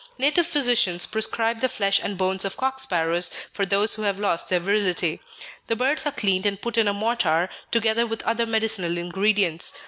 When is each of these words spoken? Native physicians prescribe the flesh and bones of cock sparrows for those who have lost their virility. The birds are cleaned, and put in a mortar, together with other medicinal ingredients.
Native 0.17 0.47
physicians 0.47 1.05
prescribe 1.05 1.59
the 1.61 1.69
flesh 1.69 1.99
and 2.01 2.17
bones 2.17 2.43
of 2.43 2.57
cock 2.57 2.79
sparrows 2.79 3.29
for 3.53 3.67
those 3.67 3.93
who 3.93 4.01
have 4.01 4.17
lost 4.19 4.49
their 4.49 4.59
virility. 4.59 5.21
The 5.67 5.75
birds 5.75 6.07
are 6.07 6.11
cleaned, 6.11 6.47
and 6.47 6.59
put 6.59 6.79
in 6.79 6.87
a 6.87 6.93
mortar, 6.95 7.49
together 7.69 8.07
with 8.07 8.23
other 8.23 8.47
medicinal 8.47 8.97
ingredients. 8.97 9.79